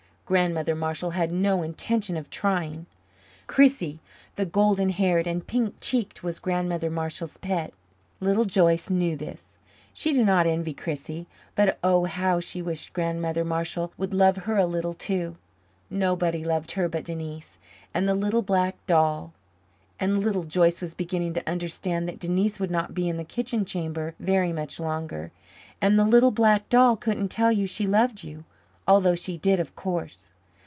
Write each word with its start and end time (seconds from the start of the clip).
Grandmother 0.31 0.75
Marshall 0.75 1.09
had 1.09 1.29
no 1.29 1.61
intention 1.61 2.15
of 2.15 2.29
trying. 2.29 2.85
Chrissie, 3.47 3.99
the 4.37 4.45
golden 4.45 4.87
haired 4.87 5.27
and 5.27 5.45
pink 5.45 5.75
cheeked, 5.81 6.23
was 6.23 6.39
Grandmother 6.39 6.89
Marshall's 6.89 7.35
pet. 7.35 7.73
Little 8.21 8.45
Joyce 8.45 8.89
knew 8.89 9.17
this. 9.17 9.59
She 9.93 10.13
did 10.13 10.25
not 10.25 10.47
envy 10.47 10.73
Chrissie 10.73 11.27
but, 11.53 11.77
oh, 11.83 12.05
how 12.05 12.39
she 12.39 12.61
wished 12.61 12.93
Grandmother 12.93 13.43
Marshall 13.43 13.91
would 13.97 14.13
love 14.13 14.37
her 14.37 14.55
a 14.55 14.65
little, 14.65 14.93
too! 14.93 15.35
Nobody 15.89 16.45
loved 16.45 16.71
her 16.71 16.87
but 16.87 17.03
Denise 17.03 17.59
and 17.93 18.07
the 18.07 18.15
little 18.15 18.41
black 18.41 18.77
doll. 18.87 19.33
And 19.99 20.23
Little 20.23 20.45
Joyce 20.45 20.79
was 20.79 20.93
beginning 20.93 21.33
to 21.33 21.49
understand 21.49 22.07
that 22.07 22.19
Denise 22.21 22.57
would 22.57 22.71
not 22.71 22.93
be 22.93 23.09
in 23.09 23.17
the 23.17 23.25
kitchen 23.25 23.65
chamber 23.65 24.15
very 24.17 24.53
much 24.53 24.79
longer, 24.79 25.33
and 25.81 25.99
the 25.99 26.05
little 26.05 26.31
black 26.31 26.69
doll 26.69 26.95
couldn't 26.95 27.27
tell 27.27 27.51
you 27.51 27.67
she 27.67 27.85
loved 27.85 28.23
you 28.23 28.45
although 28.87 29.13
she 29.15 29.37
did, 29.37 29.57
of 29.59 29.73
course. 29.75 30.29